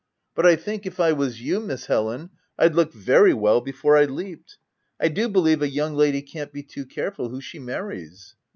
[0.33, 4.05] But I think, if I was you, Miss Helen, I'd look very well before I
[4.05, 4.57] leaped.
[4.99, 8.33] I do believe a young lady can't be too careful who she marries.'